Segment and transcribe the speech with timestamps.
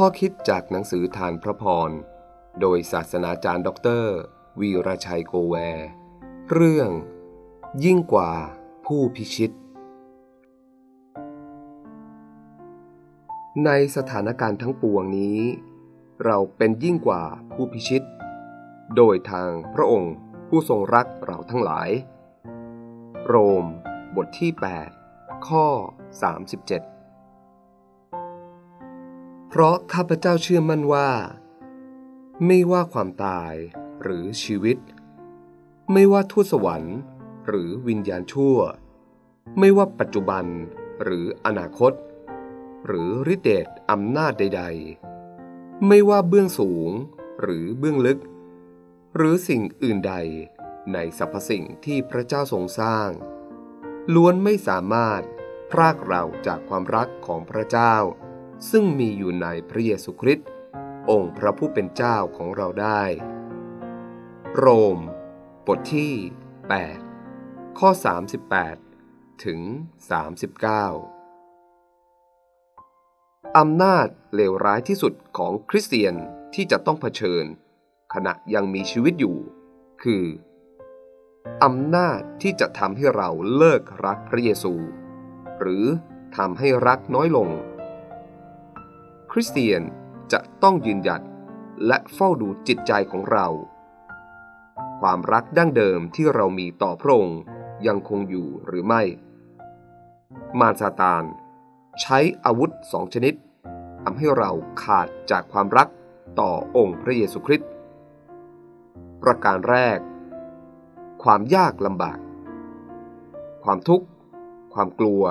[0.00, 1.90] ข้อคิดจากหนังสือธารพระพร
[2.60, 4.14] โดยศาสนาจารย์ด็อกเตอร์
[4.60, 5.86] วีรชัยโกแวร์
[6.52, 6.90] เรื่อง
[7.84, 8.30] ยิ่งกว่า
[8.86, 9.50] ผู้พิชิต
[13.64, 15.40] ในสถานการณ์ทั้งปวงนี้
[16.24, 18.02] เราเป็นยิ่งกว่าผู้พิชิต
[18.96, 20.14] โดยทางพระองค์
[20.48, 21.90] ผู้ทรงรักเราทั้งหลาย
[23.26, 23.64] โรม
[24.16, 24.50] บทที่
[24.98, 26.95] 8 ข้อ 37
[29.58, 31.10] เพราะข้าพเจ้าเชื่อมั่นว่า
[32.46, 33.54] ไม่ว่าความตาย
[34.02, 34.78] หรือชีวิต
[35.92, 36.98] ไม่ว่าทูตสวรรค์
[37.46, 38.58] หรือวิญญาณชั่ว
[39.58, 40.44] ไม่ว่าปัจจุบัน
[41.02, 41.92] หรืออนาคต
[42.86, 44.64] หรือฤทธิเดชอำนาจใด
[45.24, 46.90] ๆ ไม่ว่าเบื้องสูง
[47.42, 48.20] หรือเบื้องลึก
[49.16, 50.14] หรือสิ่งอื่นใด
[50.92, 53.08] ในสรรพสิ่งที่พระเจ้าทรงสร้าง
[54.14, 55.22] ล้วนไม่สามารถ
[55.70, 57.94] พรากเราจากความรักของพระเจ้า
[58.70, 60.48] ซึ่งมีอยู่ในพระเยซูคริสต์
[61.10, 63.02] องค์พระผู้เป็นเจ้าของเราได้
[64.56, 64.98] โรม
[65.66, 66.12] บทที่
[66.94, 67.90] 8 ข้อ
[68.66, 69.60] 38 ถึง
[70.38, 71.18] 39
[73.58, 76.14] อำนาจเลวร้ายที่สุดของคริสเตียน
[76.54, 77.44] ที่จะต้องเผชิญ
[78.14, 79.36] ขณะยังมีชีวิตอยู่
[80.02, 80.24] คือ
[81.64, 84.74] อำนาจที่จะทำให้เราเลิกรักพระเยซู
[85.60, 85.84] หรือ
[86.36, 87.48] ทำให้รักน้อยลง
[89.38, 89.82] ริสเตียน
[90.32, 91.22] จะต้องยืนหยัด
[91.86, 93.46] และเฝ้าดูจิตใจของเรา
[95.00, 97.40] ความรักดั้งเดิมที่เรามีต่อพระองค์
[97.86, 99.02] ยังคงอยู่หรือไม่
[100.60, 101.24] มารซาตาน
[102.00, 103.34] ใช้อาวุธสองชนิด
[104.02, 104.50] ทำให้เรา
[104.82, 105.88] ขาดจากความรัก
[106.40, 107.70] ต่อองค์พระเยซูคริสต์
[109.22, 109.98] ประการแรก
[111.22, 112.18] ความยากลำบาก
[113.64, 114.06] ความทุกข์
[114.74, 115.22] ความกลัว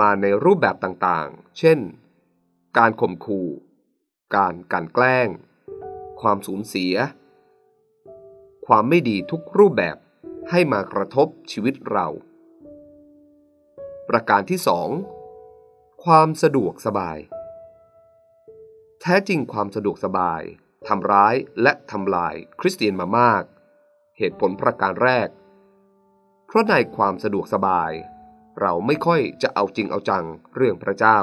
[0.00, 1.80] มาในรูปแบบต่างๆ เช่น
[2.76, 3.48] การข่มขู่
[4.34, 5.28] การกันแกล้ง
[6.20, 6.94] ความสูญเสีย
[8.66, 9.96] ความไม่ดีทุกรูปแบบ
[10.50, 12.06] ให้มากระทบชีวิตเรา
[14.08, 14.88] ประการที่สอง
[16.04, 17.18] ความสะดวกสบาย
[19.00, 20.42] แท้จริงความสะดวกสบาย
[20.88, 23.42] ทำร้ายและทำลายคริสเตียนมามาก
[24.18, 25.28] เหตุผลประการแรก
[26.46, 27.92] เพราะในความสะดวกสบาย
[28.60, 30.24] เราไม่ค่อยจะเอาจริงเอาจัง
[30.56, 31.18] เรื่องพระเจ้า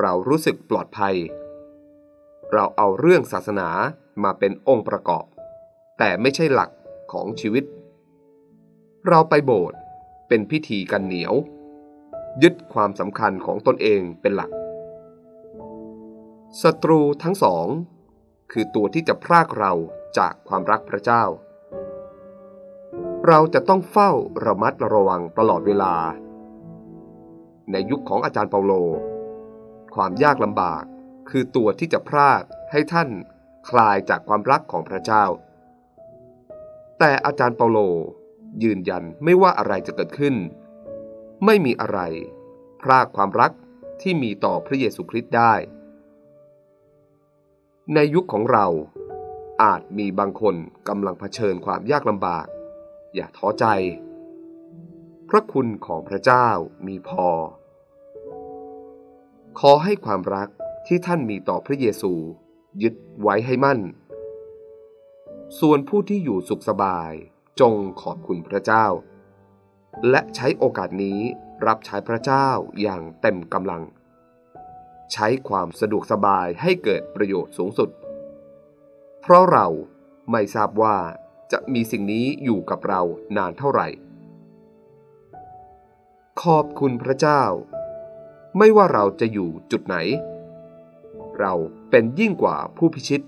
[0.00, 1.16] เรารู้สึกปลอดภัย
[2.52, 3.68] เราเอาเรื่องศาสนา
[4.24, 5.24] มาเป็นองค์ประกอบ
[5.98, 6.70] แต่ไม่ใช่หลัก
[7.12, 7.64] ของชีวิต
[9.08, 9.78] เราไปโบสถ์
[10.28, 11.34] เป็นพิธีกันเหนียว
[12.42, 14.50] ยึดความสำคัญของตนเองเป็นหลัก
[16.62, 17.66] ศัตรูทั้งสอง
[18.52, 19.72] คือตัวที่จะพรากเรา
[20.18, 21.24] จากความรักพระเจ้า
[23.26, 24.10] เราจะต้องเฝ้า
[24.46, 25.94] ระมัดระวังตลอดเวลา
[27.70, 28.72] ในยุคของอาจารย์เปาโล
[29.96, 30.84] ความยากลำบาก
[31.30, 33.08] คือตัวที่จะพรากให้ท่าน
[33.68, 35.24] คลายจากความรักของพระเจ้า
[36.98, 37.78] แต่อาจารย์เปาโล
[38.62, 40.34] ยืนยันไม่ว่าอะไรจะเกิดขึ้น
[41.44, 41.98] ไม่มีอะไร
[42.82, 43.52] พรากความรัก
[44.02, 45.54] ที่มีต่อพระเยซูคริสต์ได้
[47.94, 48.66] ในยุคของเรา
[49.62, 50.54] อาจมีบางคน
[50.88, 52.46] กำลังเผชิญความยากลำบาก
[53.14, 53.64] อย่าท้อใจ
[55.28, 56.48] พระคุณของพระเจ้า
[56.86, 57.28] มีพอ
[59.62, 60.48] ขอให้ความรัก
[60.86, 62.12] ที่ท่านมีต่อพระเยซู
[62.82, 63.80] ยึดไว้ให้มั่น
[65.60, 67.12] ส่วนผู้ที่อยู่สุขสบาย
[67.60, 68.86] จงขอบคุณพระเจ้า
[70.10, 71.20] และใช้โอกาสนี้
[71.66, 72.48] รับใช้พระเจ้า
[72.80, 73.82] อย่างเต็มกำลัง
[75.12, 77.90] ใช้ความสะดวกสบายให้เกิดประโยชน์สูงสุด
[79.20, 79.66] เพราะเรา
[80.30, 80.96] ไม่ทราบว่า
[81.52, 83.02] จะมีสิ่งนี้อยู่กับเรา
[83.36, 83.88] นานเท่าไหร่
[86.42, 87.42] ขอบคุณพระเจ้า
[88.58, 89.96] ไม่ว่าเราจะอยู่จุดไหน
[91.40, 91.52] เรา
[91.90, 93.22] เป็นยิ่งกว่าผู้พิชิต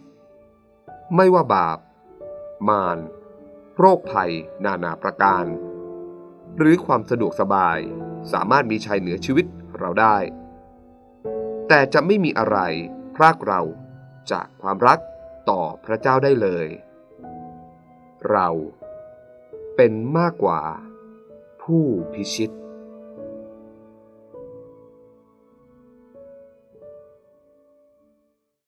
[1.17, 1.79] ไม่ว่าบาป
[2.69, 2.99] มาร
[3.79, 4.33] โรคภัย
[4.65, 5.45] นานาประการ
[6.59, 7.79] หรือความสะดวกสบาย
[8.33, 9.47] สามารถมีชัยเหนือชีวิต
[9.79, 10.17] เราได้
[11.69, 12.59] แต่จะไม่มีอะไร
[13.15, 13.61] พรากเรา
[14.31, 14.99] จากความรัก
[15.51, 16.67] ต่อพระเจ้าได้เลย
[18.31, 18.49] เรา
[19.77, 20.61] เป็นมากกว่า
[21.63, 22.51] ผู้พิชิต